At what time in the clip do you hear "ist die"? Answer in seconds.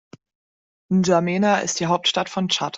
1.59-1.85